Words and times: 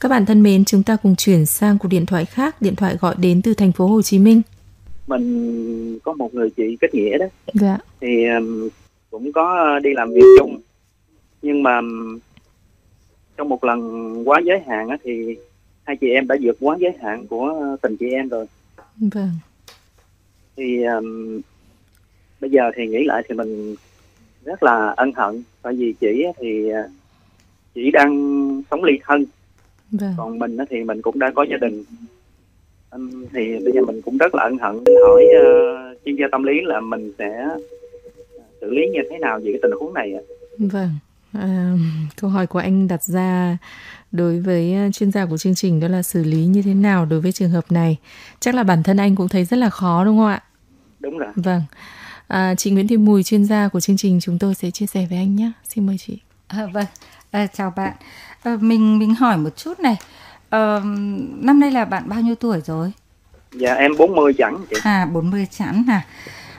Các 0.00 0.08
bạn 0.08 0.26
thân 0.26 0.42
mến, 0.42 0.64
chúng 0.64 0.82
ta 0.82 0.96
cùng 1.02 1.16
chuyển 1.16 1.46
sang 1.46 1.78
cuộc 1.78 1.88
điện 1.88 2.06
thoại 2.06 2.24
khác, 2.24 2.62
điện 2.62 2.76
thoại 2.76 2.96
gọi 3.00 3.14
đến 3.18 3.42
từ 3.42 3.54
thành 3.54 3.72
phố 3.72 3.86
Hồ 3.86 4.02
Chí 4.02 4.18
Minh. 4.18 4.42
Mình 5.06 5.98
có 5.98 6.12
một 6.12 6.34
người 6.34 6.50
chị 6.50 6.76
kết 6.80 6.94
nghĩa 6.94 7.18
đó. 7.18 7.26
Dạ. 7.54 7.78
Thì 8.00 8.26
um, 8.26 8.68
cũng 9.10 9.32
có 9.32 9.78
đi 9.82 9.90
làm 9.94 10.12
việc 10.12 10.24
chung. 10.38 10.60
Nhưng 11.42 11.62
mà 11.62 11.78
um, 11.78 12.18
trong 13.36 13.48
một 13.48 13.64
lần 13.64 14.22
quá 14.28 14.40
giới 14.44 14.60
hạn 14.66 14.88
á, 14.88 14.96
thì 15.04 15.36
hai 15.84 15.96
chị 15.96 16.10
em 16.10 16.26
đã 16.26 16.36
vượt 16.42 16.56
quá 16.60 16.76
giới 16.80 16.92
hạn 17.02 17.26
của 17.26 17.76
tình 17.82 17.96
chị 17.96 18.06
em 18.10 18.28
rồi. 18.28 18.46
Vâng. 18.96 19.30
Thì 20.56 20.84
um, 20.84 21.40
bây 22.40 22.50
giờ 22.50 22.70
thì 22.76 22.86
nghĩ 22.86 23.04
lại 23.04 23.22
thì 23.28 23.34
mình 23.34 23.74
rất 24.44 24.62
là 24.62 24.94
ân 24.96 25.12
hận 25.16 25.42
tại 25.62 25.72
vì 25.72 25.94
chị 26.00 26.24
thì 26.38 26.72
uh, 26.72 26.90
chị 27.74 27.90
đang 27.90 28.12
sống 28.70 28.84
ly 28.84 28.98
thân 29.06 29.24
Vâng. 29.92 30.14
còn 30.16 30.38
mình 30.38 30.56
thì 30.70 30.84
mình 30.84 31.02
cũng 31.02 31.18
đã 31.18 31.32
có 31.34 31.42
gia 31.50 31.56
đình 31.56 31.84
thì 33.32 33.58
bây 33.64 33.72
giờ 33.74 33.80
mình 33.86 34.02
cũng 34.02 34.18
rất 34.18 34.34
là 34.34 34.42
ân 34.42 34.58
hận 34.58 34.84
hỏi 35.04 35.24
ờ, 35.44 35.94
chuyên 36.04 36.16
gia 36.16 36.26
tâm 36.32 36.42
lý 36.42 36.52
là 36.64 36.80
mình 36.80 37.12
sẽ 37.18 37.48
xử 38.60 38.70
lý 38.70 38.82
như 38.92 39.00
thế 39.10 39.18
nào 39.18 39.40
về 39.44 39.52
cái 39.52 39.60
tình 39.62 39.78
huống 39.80 39.94
này 39.94 40.14
ạ 40.14 40.22
Vâng. 40.58 40.90
À, 41.32 41.74
câu 42.20 42.30
hỏi 42.30 42.46
của 42.46 42.58
anh 42.58 42.88
đặt 42.88 43.02
ra 43.02 43.58
đối 44.12 44.40
với 44.40 44.74
à, 44.74 44.90
chuyên 44.92 45.10
gia 45.10 45.26
của 45.26 45.38
chương 45.38 45.54
trình 45.54 45.80
đó 45.80 45.88
là 45.88 46.02
xử 46.02 46.24
lý 46.24 46.46
như 46.46 46.62
thế 46.62 46.74
nào 46.74 47.06
đối 47.06 47.20
với 47.20 47.32
trường 47.32 47.50
hợp 47.50 47.72
này. 47.72 47.96
Chắc 48.40 48.54
là 48.54 48.62
bản 48.62 48.82
thân 48.82 48.96
anh 48.96 49.16
cũng 49.16 49.28
thấy 49.28 49.44
rất 49.44 49.56
là 49.56 49.70
khó 49.70 50.04
đúng 50.04 50.18
không 50.18 50.26
ạ? 50.26 50.42
đúng 51.00 51.18
rồi 51.18 51.28
Vâng. 51.36 51.62
À, 52.26 52.54
chị 52.54 52.70
Nguyễn 52.70 52.88
Thị 52.88 52.96
Mùi, 52.96 53.22
chuyên 53.22 53.44
gia 53.44 53.68
của 53.68 53.80
chương 53.80 53.96
trình 53.96 54.18
chúng 54.22 54.38
tôi 54.38 54.54
sẽ 54.54 54.70
chia 54.70 54.86
sẻ 54.86 55.06
với 55.10 55.18
anh 55.18 55.36
nhé. 55.36 55.52
Xin 55.68 55.86
mời 55.86 55.98
chị. 55.98 56.18
À, 56.50 56.66
vâng, 56.72 56.86
à, 57.30 57.46
chào 57.46 57.72
bạn. 57.76 57.92
À, 58.42 58.56
mình 58.60 58.98
mình 58.98 59.14
hỏi 59.14 59.36
một 59.36 59.56
chút 59.56 59.80
này. 59.80 59.96
Ờ, 60.50 60.82
năm 61.40 61.60
nay 61.60 61.70
là 61.70 61.84
bạn 61.84 62.08
bao 62.08 62.20
nhiêu 62.20 62.34
tuổi 62.34 62.60
rồi? 62.60 62.92
dạ 63.52 63.74
em 63.74 63.96
40 63.98 64.32
chẳng 64.38 64.64
chị 64.70 64.76
À 64.84 65.06
40 65.12 65.46
chẵn 65.50 65.84
à. 65.88 66.06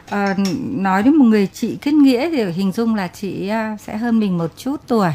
Ờ, 0.09 0.33
nói 0.71 1.03
đến 1.03 1.15
một 1.15 1.25
người 1.25 1.47
chị 1.47 1.77
kết 1.81 1.93
nghĩa 1.93 2.29
thì 2.29 2.43
hình 2.51 2.71
dung 2.71 2.95
là 2.95 3.07
chị 3.07 3.47
à, 3.47 3.77
sẽ 3.79 3.97
hơn 3.97 4.19
mình 4.19 4.37
một 4.37 4.57
chút 4.57 4.81
tuổi. 4.87 5.09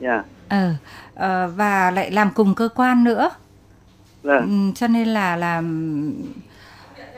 dạ 0.00 0.22
Ờ, 0.48 0.74
ờ, 1.14 1.52
và 1.56 1.90
lại 1.90 2.10
làm 2.10 2.30
cùng 2.34 2.54
cơ 2.54 2.68
quan 2.74 3.04
nữa. 3.04 3.30
vâng 4.22 4.68
Ừ, 4.68 4.72
cho 4.74 4.86
nên 4.86 5.08
là 5.08 5.36
là 5.36 5.62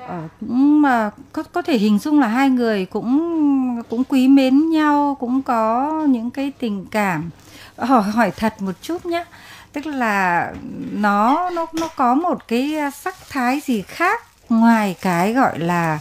ờ, 0.07 0.29
cũng 0.41 0.83
mà 0.83 1.11
có 1.33 1.43
có 1.43 1.63
thể 1.63 1.79
hình 1.79 1.99
dung 1.99 2.21
là 2.21 2.29
hai 2.29 2.51
người 2.51 2.87
cũng 2.87 3.31
cũng 3.89 4.05
quý 4.05 4.29
mến 4.29 4.71
nhau 4.71 5.17
cũng 5.21 5.43
có 5.43 5.91
những 6.09 6.31
cái 6.31 6.53
tình 6.59 6.87
cảm. 6.91 7.31
Hỏi 7.77 8.03
hỏi 8.03 8.31
thật 8.37 8.63
một 8.63 8.73
chút 8.83 9.07
nhé 9.07 9.25
tức 9.73 9.87
là 9.87 10.53
nó 10.93 11.51
nó 11.51 11.67
nó 11.81 11.89
có 11.97 12.15
một 12.15 12.49
cái 12.49 12.75
sắc 12.95 13.15
thái 13.31 13.61
gì 13.61 13.83
khác 13.83 14.21
ngoài 14.49 14.97
cái 15.03 15.33
gọi 15.33 15.59
là 15.59 15.99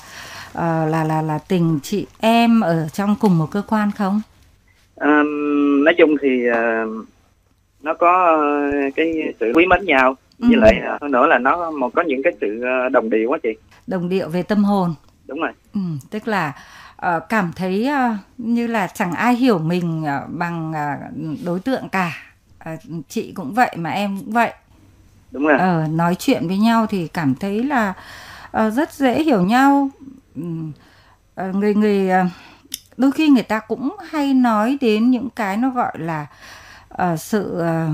ờ, 0.53 0.85
là 0.85 1.03
là 1.03 1.21
là 1.21 1.37
tình 1.47 1.79
chị 1.83 2.07
em 2.19 2.61
ở 2.61 2.87
trong 2.93 3.15
cùng 3.19 3.37
một 3.37 3.47
cơ 3.51 3.61
quan 3.67 3.91
không? 3.91 4.21
Ừm, 4.95 5.83
nói 5.83 5.93
chung 5.97 6.15
thì 6.21 6.45
ờ, 6.53 6.85
nó 7.81 7.93
có 7.93 8.25
ờ, 8.25 8.71
cái 8.95 9.13
sự 9.39 9.51
quý 9.55 9.65
mến 9.65 9.85
nhau. 9.85 10.15
Với 10.39 10.53
Ừ. 10.53 10.59
lại 10.59 10.81
hơn 11.01 11.11
nữa 11.11 11.27
là 11.27 11.37
nó 11.37 11.71
một 11.71 11.89
có 11.95 12.01
những 12.01 12.23
cái 12.23 12.33
sự 12.41 12.63
đồng 12.91 13.09
điệu 13.09 13.29
quá 13.29 13.37
chị. 13.43 13.49
Đồng 13.87 14.09
điệu 14.09 14.29
về 14.29 14.43
tâm 14.43 14.63
hồn. 14.63 14.95
Đúng 15.27 15.39
rồi. 15.41 15.51
Ừ, 15.73 15.79
tức 16.11 16.27
là 16.27 16.53
cảm 17.29 17.51
thấy 17.55 17.85
ờ, 17.87 18.15
như 18.37 18.67
là 18.67 18.87
chẳng 18.87 19.11
ai 19.11 19.35
hiểu 19.35 19.59
mình 19.59 20.03
ờ, 20.05 20.25
bằng 20.29 20.73
ờ, 20.73 20.95
đối 21.45 21.59
tượng 21.59 21.89
cả. 21.89 22.17
Ờ, 22.59 22.71
chị 23.09 23.31
cũng 23.35 23.53
vậy 23.53 23.75
mà 23.77 23.89
em 23.89 24.17
cũng 24.19 24.31
vậy. 24.31 24.53
Đúng 25.31 25.47
rồi. 25.47 25.57
Ờ, 25.59 25.87
nói 25.89 26.15
chuyện 26.19 26.47
với 26.47 26.57
nhau 26.57 26.85
thì 26.87 27.07
cảm 27.07 27.35
thấy 27.35 27.63
là 27.63 27.93
ờ, 28.51 28.69
rất 28.69 28.93
dễ 28.93 29.23
hiểu 29.23 29.41
nhau. 29.41 29.89
Ờ, 31.35 31.51
người 31.51 31.75
người 31.75 32.09
ờ, 32.09 32.25
đôi 32.97 33.11
khi 33.11 33.29
người 33.29 33.43
ta 33.43 33.59
cũng 33.59 33.95
hay 34.09 34.33
nói 34.33 34.77
đến 34.81 35.11
những 35.11 35.29
cái 35.29 35.57
nó 35.57 35.69
gọi 35.69 35.99
là 35.99 36.25
ờ, 36.89 37.17
sự 37.17 37.59
ờ, 37.59 37.89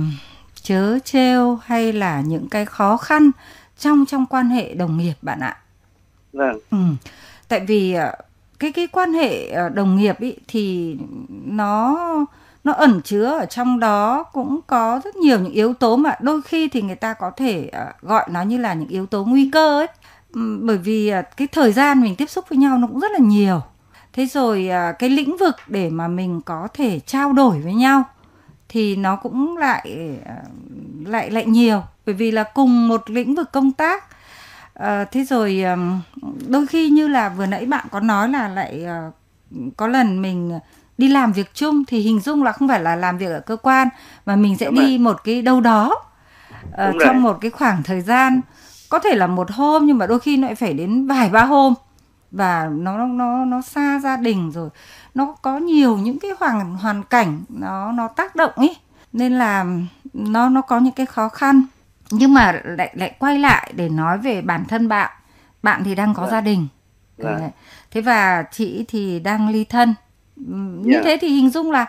chớ 0.61 0.99
trêu 0.99 1.59
hay 1.65 1.93
là 1.93 2.21
những 2.21 2.49
cái 2.49 2.65
khó 2.65 2.97
khăn 2.97 3.31
trong 3.79 4.05
trong 4.05 4.25
quan 4.25 4.49
hệ 4.49 4.73
đồng 4.73 4.97
nghiệp 4.97 5.13
bạn 5.21 5.39
ạ. 5.39 5.57
Vâng. 6.33 6.57
Ừ. 6.71 6.77
Tại 7.47 7.59
vì 7.59 7.93
ờ, 7.93 8.11
cái 8.65 8.71
cái 8.71 8.87
quan 8.87 9.13
hệ 9.13 9.49
ờ, 9.49 9.69
đồng 9.69 9.95
nghiệp 9.95 10.19
ý, 10.19 10.33
thì 10.47 10.95
nó 11.29 11.97
nó 12.63 12.73
ẩn 12.73 13.01
chứa 13.01 13.25
ở 13.25 13.45
trong 13.45 13.79
đó 13.79 14.23
cũng 14.23 14.59
có 14.67 15.01
rất 15.03 15.15
nhiều 15.15 15.39
những 15.39 15.53
yếu 15.53 15.73
tố 15.73 15.95
mà 15.95 16.15
đôi 16.21 16.41
khi 16.41 16.67
thì 16.67 16.81
người 16.81 16.95
ta 16.95 17.13
có 17.13 17.31
thể 17.37 17.69
ờ, 17.73 17.85
gọi 18.01 18.25
nó 18.31 18.41
như 18.41 18.57
là 18.57 18.73
những 18.73 18.87
yếu 18.87 19.05
tố 19.05 19.23
nguy 19.23 19.49
cơ 19.51 19.79
ấy. 19.79 19.87
Bởi 20.61 20.77
vì 20.77 21.09
ờ, 21.09 21.21
cái 21.37 21.47
thời 21.47 21.73
gian 21.73 22.01
mình 22.01 22.15
tiếp 22.15 22.29
xúc 22.29 22.45
với 22.49 22.57
nhau 22.57 22.77
nó 22.77 22.87
cũng 22.87 22.99
rất 22.99 23.11
là 23.11 23.19
nhiều. 23.19 23.61
Thế 24.13 24.25
rồi 24.25 24.69
cái 24.99 25.09
lĩnh 25.09 25.37
vực 25.37 25.55
để 25.67 25.89
mà 25.89 26.07
mình 26.07 26.41
có 26.41 26.67
thể 26.73 26.99
trao 26.99 27.33
đổi 27.33 27.59
với 27.59 27.73
nhau 27.73 28.03
thì 28.69 28.95
nó 28.95 29.15
cũng 29.15 29.57
lại 29.57 30.17
lại 31.05 31.31
lại 31.31 31.45
nhiều 31.45 31.81
bởi 32.05 32.15
vì 32.15 32.31
là 32.31 32.43
cùng 32.43 32.87
một 32.87 33.09
lĩnh 33.09 33.35
vực 33.35 33.51
công 33.51 33.71
tác 33.71 34.03
Ờ, 34.75 35.05
thế 35.11 35.23
rồi 35.23 35.63
đôi 36.47 36.67
khi 36.67 36.89
như 36.89 37.07
là 37.07 37.29
vừa 37.29 37.45
nãy 37.45 37.65
bạn 37.65 37.85
có 37.91 37.99
nói 37.99 38.29
là 38.29 38.47
lại 38.47 38.83
ờ, 38.83 39.11
có 39.77 39.87
lần 39.87 40.21
mình 40.21 40.59
đi 40.97 41.07
làm 41.07 41.31
việc 41.31 41.53
chung 41.53 41.85
thì 41.85 41.99
hình 41.99 42.19
dung 42.19 42.43
là 42.43 42.51
không 42.51 42.67
phải 42.67 42.81
là 42.81 42.95
làm 42.95 43.17
việc 43.17 43.29
ở 43.29 43.39
cơ 43.39 43.55
quan 43.55 43.87
mà 44.25 44.35
mình 44.35 44.57
sẽ 44.57 44.65
Đúng 44.65 44.75
đi 44.75 44.97
một 44.97 45.23
cái 45.23 45.41
đâu 45.41 45.61
đó 45.61 45.95
Đúng 46.77 46.97
rồi. 46.97 46.99
trong 47.05 47.21
một 47.21 47.37
cái 47.41 47.51
khoảng 47.51 47.83
thời 47.83 48.01
gian 48.01 48.41
có 48.89 48.99
thể 48.99 49.15
là 49.15 49.27
một 49.27 49.51
hôm 49.51 49.85
nhưng 49.85 49.97
mà 49.97 50.07
đôi 50.07 50.19
khi 50.19 50.37
nó 50.37 50.47
lại 50.47 50.55
phải 50.55 50.73
đến 50.73 51.07
vài 51.07 51.29
ba 51.29 51.43
hôm 51.43 51.73
và 52.31 52.69
nó 52.71 52.97
nó 53.05 53.45
nó 53.45 53.61
xa 53.61 53.99
gia 54.03 54.17
đình 54.17 54.51
rồi 54.51 54.69
nó 55.13 55.35
có 55.41 55.57
nhiều 55.57 55.97
những 55.97 56.19
cái 56.19 56.31
hoàn 56.39 56.75
hoàn 56.75 57.03
cảnh 57.03 57.43
nó 57.49 57.91
nó 57.91 58.07
tác 58.07 58.35
động 58.35 58.51
ý. 58.55 58.77
Nên 59.13 59.37
là 59.37 59.65
nó 60.13 60.49
nó 60.49 60.61
có 60.61 60.79
những 60.79 60.93
cái 60.93 61.05
khó 61.05 61.29
khăn 61.29 61.63
nhưng 62.11 62.33
mà 62.33 62.61
lại 62.65 62.91
lại 62.95 63.15
quay 63.19 63.39
lại 63.39 63.73
để 63.75 63.89
nói 63.89 64.17
về 64.17 64.41
bản 64.41 64.65
thân 64.65 64.87
bạn 64.87 65.11
bạn 65.63 65.83
thì 65.83 65.95
đang 65.95 66.13
có 66.13 66.21
Vâng. 66.21 66.31
gia 66.31 66.41
đình 66.41 66.67
Vâng. 67.17 67.39
Đấy. 67.39 67.49
thế 67.91 68.01
và 68.01 68.43
chị 68.51 68.85
thì 68.87 69.19
đang 69.19 69.49
ly 69.49 69.63
thân 69.63 69.93
như 70.81 70.93
Dạ. 70.93 71.01
thế 71.03 71.17
thì 71.21 71.27
hình 71.27 71.49
dung 71.49 71.71
là 71.71 71.85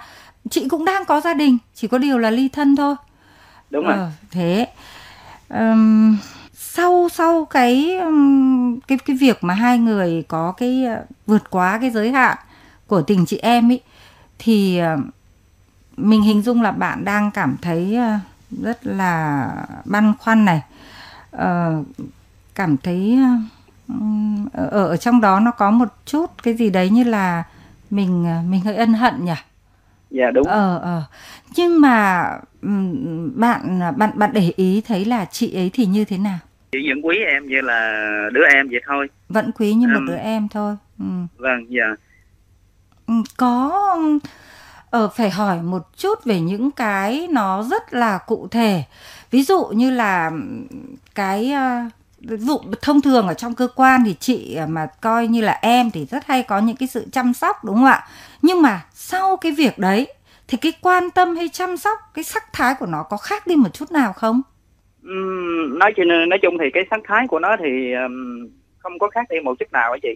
chị 0.50 0.68
cũng 0.68 0.84
đang 0.84 1.04
có 1.04 1.20
gia 1.20 1.34
đình 1.34 1.58
chỉ 1.74 1.88
có 1.88 1.98
điều 1.98 2.18
là 2.18 2.30
ly 2.30 2.48
thân 2.48 2.76
thôi 2.76 2.94
đúng 3.70 3.84
rồi 3.84 3.94
Ờ, 3.96 4.10
thế 4.30 4.66
Ừm, 5.48 6.16
sau 6.54 7.08
sau 7.12 7.44
cái 7.44 7.98
cái 8.86 8.98
cái 9.06 9.16
việc 9.16 9.44
mà 9.44 9.54
hai 9.54 9.78
người 9.78 10.24
có 10.28 10.52
cái 10.56 10.84
ờ, 10.84 11.04
vượt 11.26 11.50
quá 11.50 11.78
cái 11.80 11.90
giới 11.90 12.12
hạn 12.12 12.36
của 12.86 13.02
tình 13.02 13.26
chị 13.26 13.36
em 13.38 13.70
ấy 13.72 13.80
thì 14.38 14.78
ờ, 14.78 14.96
mình 15.96 16.22
hình 16.22 16.42
dung 16.42 16.62
là 16.62 16.70
bạn 16.72 17.04
đang 17.04 17.30
cảm 17.30 17.56
thấy 17.62 17.96
ờ, 17.96 18.18
rất 18.50 18.86
là 18.86 19.48
băn 19.84 20.12
khoăn 20.18 20.44
này 20.44 20.62
Ờ, 21.30 21.82
cảm 22.54 22.76
thấy 22.76 23.18
ở 24.52 24.68
ở 24.68 24.96
trong 24.96 25.20
đó 25.20 25.40
nó 25.40 25.50
có 25.50 25.70
một 25.70 25.88
chút 26.06 26.26
cái 26.42 26.54
gì 26.54 26.70
đấy 26.70 26.90
như 26.90 27.04
là 27.04 27.44
mình 27.90 28.26
mình 28.50 28.60
hơi 28.60 28.76
ân 28.76 28.92
hận 28.94 29.24
nhỉ 29.24 29.32
dạ 30.10 30.30
đúng 30.30 30.46
Ờ 30.46 30.78
ờ. 30.78 31.02
Nhưng 31.56 31.80
mà 31.80 32.22
bạn 33.34 33.80
bạn 33.96 34.10
bạn 34.14 34.30
để 34.32 34.52
ý 34.56 34.82
thấy 34.86 35.04
là 35.04 35.24
chị 35.24 35.54
ấy 35.54 35.70
thì 35.74 35.86
như 35.86 36.04
thế 36.04 36.18
nào? 36.18 36.38
chị 36.72 36.78
vẫn 36.88 37.02
quý 37.06 37.16
em 37.18 37.46
như 37.48 37.60
là 37.60 38.02
đứa 38.32 38.44
em 38.54 38.68
vậy 38.68 38.80
thôi 38.86 39.08
Vẫn 39.28 39.50
quý 39.58 39.74
như 39.74 39.86
một 39.88 39.94
Ừm. 39.94 40.06
đứa 40.06 40.16
em 40.16 40.48
thôi. 40.48 40.76
Ừ. 40.98 41.04
vâng 41.36 41.66
dạ 41.68 41.84
Có 43.36 43.98
ờ 44.90 45.08
phải 45.08 45.30
hỏi 45.30 45.62
một 45.62 45.82
chút 45.96 46.24
về 46.24 46.40
những 46.40 46.70
cái 46.70 47.28
nó 47.30 47.62
rất 47.62 47.94
là 47.94 48.18
cụ 48.18 48.48
thể. 48.50 48.82
Ví 49.30 49.42
dụ 49.42 49.64
như 49.64 49.90
là 49.90 50.30
cái 51.14 51.52
ờ, 51.52 51.80
ví 52.20 52.36
dụ 52.36 52.58
thông 52.82 53.00
thường 53.00 53.28
ở 53.28 53.34
trong 53.34 53.54
cơ 53.54 53.68
quan 53.74 54.02
thì 54.04 54.14
chị 54.20 54.54
ờ, 54.54 54.66
mà 54.66 54.86
coi 55.00 55.26
như 55.26 55.40
là 55.40 55.58
em 55.62 55.90
thì 55.90 56.04
rất 56.04 56.26
hay 56.26 56.42
có 56.42 56.58
những 56.58 56.76
cái 56.76 56.88
sự 56.88 57.06
chăm 57.12 57.34
sóc 57.34 57.64
đúng 57.64 57.74
không 57.76 57.84
ạ? 57.84 58.06
Nhưng 58.42 58.62
mà 58.62 58.84
sau 58.94 59.36
cái 59.36 59.52
việc 59.52 59.78
đấy 59.78 60.06
thì 60.48 60.58
cái 60.58 60.72
quan 60.80 61.10
tâm 61.10 61.36
hay 61.36 61.48
chăm 61.48 61.76
sóc 61.76 61.98
cái 62.14 62.24
sắc 62.24 62.52
thái 62.52 62.74
của 62.74 62.86
nó 62.86 63.02
có 63.02 63.16
khác 63.16 63.46
đi 63.46 63.56
một 63.56 63.68
chút 63.74 63.92
nào 63.92 64.12
không? 64.12 64.42
Nói 65.78 65.92
chung 65.96 66.08
nói 66.28 66.38
chung 66.42 66.54
thì 66.60 66.64
cái 66.74 66.82
sắc 66.90 67.00
thái 67.08 67.26
của 67.28 67.38
nó 67.38 67.56
thì 67.58 67.92
không 68.78 68.98
có 68.98 69.08
khác 69.10 69.26
đi 69.30 69.36
một 69.40 69.54
chút 69.58 69.72
nào 69.72 69.92
á 69.92 69.98
chị 70.02 70.08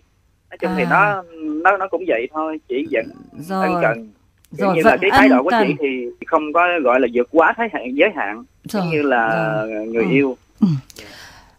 nói 0.50 0.59
chung 0.59 0.71
thì 0.77 0.83
À. 0.83 0.91
nó 0.91 1.23
nó 1.71 1.77
nó 1.77 1.89
cũng 1.91 2.05
vậy 2.09 2.29
thôi 2.33 2.61
chỉ 2.69 2.87
vẫn 2.91 3.06
Rồi. 3.49 3.67
ân 3.67 3.83
cần 3.83 4.11
Rồi 4.50 4.76
như 4.76 4.82
là 4.82 4.91
vẫn 4.91 5.00
cái 5.00 5.11
thái 5.11 5.29
độ 5.29 5.43
của 5.43 5.50
cần. 5.50 5.69
chị 5.69 5.75
thì 5.81 6.26
không 6.26 6.52
có 6.52 6.69
gọi 6.85 7.00
là 7.00 7.08
vượt 7.14 7.29
quá 7.31 7.55
thái 7.56 7.69
hạn 7.73 7.82
giới 7.94 8.11
hạn 8.17 8.37
Rồi, 8.64 8.82
giống 8.82 8.91
như 8.91 9.02
là 9.02 9.29
rồi. 9.70 9.87
người 9.87 10.05
Ừ. 10.05 10.11
yêu 10.11 10.37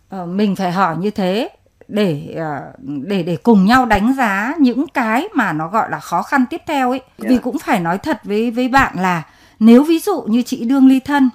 Ờ, 0.09 0.25
mình 0.25 0.55
phải 0.55 0.71
hỏi 0.71 0.95
như 0.99 1.11
thế 1.11 1.49
để 1.88 2.33
ờ, 2.38 2.61
để 3.07 3.23
để 3.23 3.38
cùng 3.43 3.65
nhau 3.65 3.85
đánh 3.85 4.13
giá 4.17 4.53
những 4.59 4.85
cái 4.88 5.27
mà 5.33 5.53
nó 5.53 5.67
gọi 5.67 5.89
là 5.91 5.99
khó 5.99 6.21
khăn 6.21 6.45
tiếp 6.49 6.61
theo 6.67 6.89
ấy 6.91 7.01
Dạ. 7.17 7.29
vì 7.29 7.38
cũng 7.38 7.57
phải 7.59 7.79
nói 7.79 7.97
thật 7.97 8.19
với 8.23 8.51
với 8.51 8.67
bạn 8.67 8.95
là 8.99 9.23
nếu 9.59 9.83
ví 9.83 9.99
dụ 9.99 10.21
như 10.21 10.41
chị 10.41 10.65
đương 10.65 10.87
ly 10.87 10.99
thân 10.99 11.29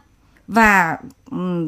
và 0.48 0.96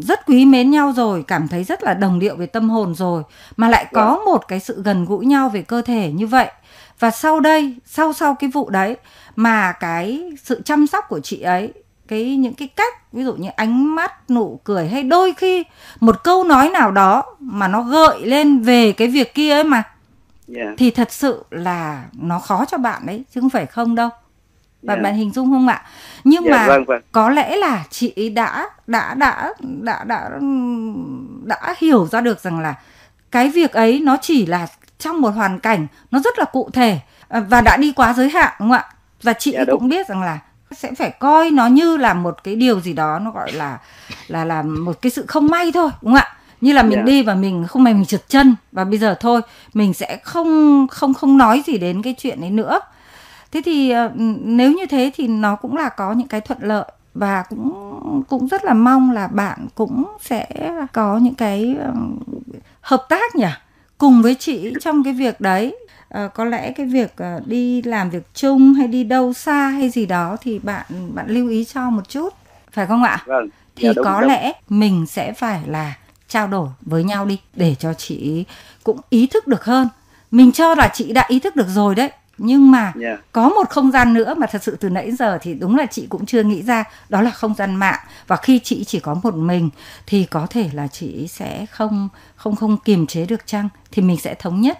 rất 0.02 0.26
quý 0.26 0.44
mến 0.44 0.70
nhau 0.70 0.92
rồi 0.96 1.24
cảm 1.26 1.48
thấy 1.48 1.64
rất 1.64 1.82
là 1.82 1.94
đồng 1.94 2.18
điệu 2.18 2.36
về 2.36 2.46
tâm 2.46 2.70
hồn 2.70 2.94
rồi 2.94 3.22
mà 3.56 3.68
lại 3.68 3.86
có. 3.92 4.14
Vâng. 4.16 4.24
một 4.24 4.48
cái 4.48 4.60
sự 4.60 4.82
gần 4.82 5.04
gũi 5.04 5.26
nhau 5.26 5.48
về 5.48 5.62
cơ 5.62 5.82
thể 5.82 6.12
như 6.12 6.26
vậy 6.26 6.48
và 6.98 7.10
sau 7.10 7.40
đây 7.40 7.76
sau 7.84 8.12
sau 8.12 8.34
cái 8.34 8.50
vụ 8.50 8.70
đấy 8.70 8.96
mà 9.36 9.72
cái 9.72 10.32
sự 10.42 10.62
chăm 10.64 10.86
sóc 10.86 11.04
của 11.08 11.20
chị 11.20 11.40
ấy 11.40 11.72
cái 12.08 12.36
những 12.36 12.54
cái 12.54 12.68
cách 12.68 13.12
ví 13.12 13.24
dụ 13.24 13.34
như 13.34 13.48
ánh 13.56 13.94
mắt 13.94 14.30
nụ 14.30 14.60
cười 14.64 14.88
hay 14.88 15.02
đôi 15.02 15.34
khi 15.36 15.64
một 16.00 16.24
câu 16.24 16.44
nói 16.44 16.70
nào 16.70 16.90
đó 16.90 17.22
mà 17.40 17.68
nó 17.68 17.82
gợi 17.82 18.26
lên 18.26 18.60
về 18.60 18.92
cái 18.92 19.08
việc 19.08 19.34
kia 19.34 19.52
ấy 19.52 19.64
mà 19.64 19.82
yeah. 20.56 20.68
thì 20.78 20.90
thật 20.90 21.12
sự 21.12 21.44
là 21.50 22.04
nó 22.12 22.38
khó 22.38 22.64
cho 22.64 22.78
bạn 22.78 23.06
đấy 23.06 23.24
chứ 23.34 23.40
không 23.40 23.50
phải 23.50 23.66
không 23.66 23.94
đâu 23.94 24.08
bạn 24.82 24.96
yeah. 24.96 25.04
bạn 25.04 25.14
hình 25.14 25.30
dung 25.30 25.50
không 25.50 25.68
ạ 25.68 25.82
nhưng 26.24 26.44
yeah, 26.44 26.56
mà 26.56 26.66
vâng, 26.68 26.84
vâng. 26.84 27.02
có 27.12 27.30
lẽ 27.30 27.56
là 27.56 27.84
chị 27.90 28.28
đã 28.28 28.70
đã 28.86 29.14
đã 29.14 29.52
đã 29.60 30.04
đã 30.04 30.30
đã 31.44 31.74
hiểu 31.78 32.06
ra 32.06 32.20
được 32.20 32.40
rằng 32.40 32.60
là 32.60 32.74
cái 33.30 33.48
việc 33.48 33.72
ấy 33.72 34.00
nó 34.00 34.16
chỉ 34.22 34.46
là 34.46 34.66
trong 34.98 35.20
một 35.20 35.30
hoàn 35.30 35.58
cảnh 35.58 35.86
nó 36.10 36.18
rất 36.18 36.38
là 36.38 36.44
cụ 36.44 36.70
thể 36.72 36.98
à, 37.28 37.40
và 37.40 37.60
đã 37.60 37.76
đi 37.76 37.92
quá 37.92 38.14
giới 38.16 38.30
hạn 38.30 38.52
đúng 38.60 38.68
không 38.68 38.78
ạ 38.78 38.84
và 39.22 39.32
chị 39.32 39.52
yeah, 39.52 39.68
cũng 39.70 39.88
biết 39.88 40.08
rằng 40.08 40.22
là 40.22 40.38
sẽ 40.70 40.94
phải 40.94 41.10
coi 41.10 41.50
nó 41.50 41.66
như 41.66 41.96
là 41.96 42.14
một 42.14 42.44
cái 42.44 42.56
điều 42.56 42.80
gì 42.80 42.92
đó 42.92 43.18
nó 43.18 43.30
gọi 43.30 43.52
là 43.52 43.78
là 44.28 44.44
là 44.44 44.62
một 44.62 45.02
cái 45.02 45.10
sự 45.10 45.24
không 45.28 45.46
may 45.46 45.72
thôi 45.72 45.90
đúng 46.02 46.12
không 46.12 46.20
ạ 46.20 46.34
như 46.60 46.72
là 46.72 46.82
mình 46.82 46.98
yeah. 46.98 47.06
đi 47.06 47.22
và 47.22 47.34
mình 47.34 47.66
không 47.68 47.84
may 47.84 47.94
mình 47.94 48.04
trượt 48.04 48.28
chân 48.28 48.54
và 48.72 48.84
bây 48.84 48.98
giờ 48.98 49.16
thôi 49.20 49.40
mình 49.74 49.94
sẽ 49.94 50.18
không 50.22 50.86
không 50.90 51.14
không 51.14 51.38
nói 51.38 51.62
gì 51.66 51.78
đến 51.78 52.02
cái 52.02 52.14
chuyện 52.18 52.40
ấy 52.40 52.50
nữa 52.50 52.80
thế 53.52 53.62
thì 53.64 53.90
ờ, 53.90 54.10
nếu 54.44 54.72
như 54.72 54.86
thế 54.86 55.10
thì 55.14 55.26
nó 55.26 55.56
cũng 55.56 55.76
là 55.76 55.88
có 55.88 56.12
những 56.12 56.28
cái 56.28 56.40
thuận 56.40 56.58
lợi 56.62 56.84
và 57.14 57.42
cũng 57.48 58.24
cũng 58.28 58.48
rất 58.48 58.64
là 58.64 58.74
mong 58.74 59.10
là 59.10 59.26
bạn 59.26 59.66
cũng 59.74 60.04
sẽ 60.20 60.48
có 60.92 61.18
những 61.18 61.34
cái 61.34 61.76
hợp 62.80 63.06
tác 63.08 63.36
nhỉ 63.36 63.46
cùng 63.98 64.22
với 64.22 64.34
chị 64.34 64.72
trong 64.80 65.04
cái 65.04 65.12
việc 65.12 65.40
đấy. 65.40 65.76
À, 66.08 66.28
có 66.34 66.44
lẽ 66.44 66.72
cái 66.72 66.86
việc 66.86 67.14
uh, 67.36 67.46
đi 67.46 67.82
làm 67.82 68.10
việc 68.10 68.34
chung 68.34 68.74
hay 68.74 68.88
đi 68.88 69.04
đâu 69.04 69.32
xa 69.32 69.68
hay 69.68 69.90
gì 69.90 70.06
đó 70.06 70.36
thì 70.40 70.58
bạn 70.58 70.84
bạn 71.14 71.26
lưu 71.28 71.48
ý 71.48 71.64
cho 71.64 71.90
một 71.90 72.08
chút 72.08 72.34
phải 72.72 72.86
không 72.86 73.02
ạ? 73.02 73.22
Vâng 73.26 73.48
thì 73.76 73.86
dạ, 73.86 73.92
đúng, 73.96 74.04
có 74.04 74.20
đúng. 74.20 74.30
lẽ 74.30 74.52
mình 74.68 75.06
sẽ 75.06 75.32
phải 75.32 75.60
là 75.66 75.94
trao 76.28 76.46
đổi 76.46 76.68
với 76.80 77.04
nhau 77.04 77.26
đi 77.26 77.38
để 77.54 77.74
cho 77.78 77.94
chị 77.94 78.44
cũng 78.84 79.00
ý 79.10 79.26
thức 79.26 79.46
được 79.46 79.64
hơn. 79.64 79.88
Mình 80.30 80.52
cho 80.52 80.74
là 80.74 80.90
chị 80.94 81.12
đã 81.12 81.24
ý 81.28 81.38
thức 81.38 81.56
được 81.56 81.68
rồi 81.68 81.94
đấy 81.94 82.10
nhưng 82.38 82.70
mà 82.70 82.82
yeah. 82.82 82.94
Dạ. 82.96 83.16
có 83.32 83.48
một 83.48 83.70
không 83.70 83.90
gian 83.90 84.14
nữa 84.14 84.34
mà 84.34 84.46
thật 84.46 84.62
sự 84.62 84.76
từ 84.80 84.88
nãy 84.88 85.12
giờ 85.12 85.38
thì 85.42 85.54
đúng 85.54 85.76
là 85.76 85.86
chị 85.86 86.06
cũng 86.08 86.26
chưa 86.26 86.42
nghĩ 86.42 86.62
ra 86.62 86.84
đó 87.08 87.22
là 87.22 87.30
không 87.30 87.54
gian 87.54 87.74
mạng 87.74 87.98
và 88.26 88.36
khi 88.36 88.60
chị 88.64 88.84
chỉ 88.84 89.00
có 89.00 89.14
một 89.22 89.34
mình 89.34 89.70
thì 90.06 90.24
có 90.24 90.46
thể 90.50 90.70
là 90.72 90.88
chị 90.88 91.28
sẽ 91.28 91.66
không 91.66 92.08
không 92.36 92.56
không 92.56 92.76
kiềm 92.76 93.06
chế 93.06 93.26
được 93.26 93.46
chăng 93.46 93.68
thì 93.92 94.02
mình 94.02 94.20
sẽ 94.20 94.34
thống 94.34 94.60
nhất 94.60 94.78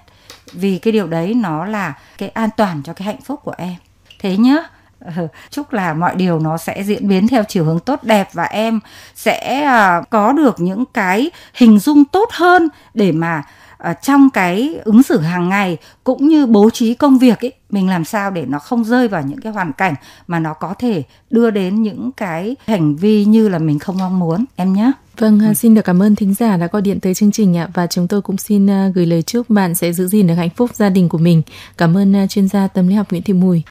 vì 0.53 0.79
cái 0.79 0.93
điều 0.93 1.07
đấy 1.07 1.35
nó 1.35 1.65
là 1.65 1.95
cái 2.19 2.29
an 2.29 2.51
toàn 2.57 2.83
cho 2.85 2.93
cái 2.93 3.07
hạnh 3.07 3.21
phúc 3.21 3.41
của 3.45 3.55
em 3.59 3.75
thế 4.19 4.37
nhá 4.37 4.57
ờ, 5.01 5.29
chúc 5.51 5.73
là 5.73 5.95
mọi 5.95 6.15
điều 6.17 6.39
nó 6.39 6.59
sẽ 6.59 6.83
diễn 6.85 7.09
biến 7.09 7.29
theo 7.29 7.45
chiều 7.49 7.65
hướng 7.65 7.81
tốt 7.81 8.03
đẹp 8.03 8.29
và 8.33 8.45
em 8.45 8.81
sẽ 9.15 9.63
à, 9.63 10.03
có 10.11 10.33
được 10.33 10.61
những 10.61 10.85
cái 10.95 11.31
hình 11.55 11.79
dung 11.79 12.05
tốt 12.05 12.29
hơn 12.33 12.69
để 12.95 13.13
mà 13.13 13.43
Ờ, 13.79 13.93
trong 14.03 14.31
cái 14.31 14.79
ứng 14.85 15.03
xử 15.03 15.21
hàng 15.21 15.49
ngày 15.49 15.77
cũng 16.05 16.29
như 16.29 16.47
bố 16.47 16.71
trí 16.71 16.95
công 16.95 17.19
việc 17.19 17.41
ấy 17.41 17.53
mình 17.71 17.89
làm 17.89 18.05
sao 18.05 18.31
để 18.31 18.45
nó 18.47 18.59
không 18.59 18.85
rơi 18.85 19.09
vào 19.09 19.23
những 19.23 19.41
cái 19.41 19.53
hoàn 19.53 19.73
cảnh 19.73 19.95
mà 20.27 20.39
nó 20.39 20.55
có 20.55 20.75
thể 20.79 21.03
đưa 21.31 21.51
đến 21.51 21.83
những 21.83 22.13
cái 22.13 22.57
hành 22.67 22.97
vi 22.97 23.25
như 23.25 23.49
là 23.49 23.59
mình 23.59 23.79
không 23.79 23.99
mong 23.99 24.19
muốn 24.19 24.45
em 24.57 24.73
nhé. 24.73 24.93
Vâng, 25.19 25.41
ừ. 25.41 25.55
xin 25.55 25.75
được 25.75 25.83
cảm 25.83 26.03
ơn 26.03 26.15
thính 26.15 26.35
giả 26.35 26.57
đã 26.57 26.67
gọi 26.67 26.83
điện 26.83 27.01
tới 27.01 27.15
chương 27.15 27.33
trình 27.33 27.57
ạ 27.57 27.69
và 27.75 27.87
chúng 27.87 28.09
tôi 28.09 28.23
cũng 28.23 28.37
xin 28.37 28.71
à, 28.71 28.91
gửi 28.95 29.07
lời 29.07 29.23
chúc 29.23 29.51
bạn 29.51 29.75
sẽ 29.75 29.93
giữ 29.93 30.09
gìn 30.09 30.27
được 30.27 30.35
hạnh 30.35 30.51
phúc 30.57 30.71
gia 30.75 30.89
đình 30.89 31.09
của 31.09 31.19
mình. 31.19 31.43
Cảm 31.79 31.97
ơn 31.97 32.17
à, 32.17 32.27
chuyên 32.27 32.49
gia 32.49 32.69
tâm 32.69 32.89
lý 32.89 32.95
học 32.95 33.07
Nguyễn 33.11 33.23
Thị 33.23 33.33
Mùi. 33.33 33.63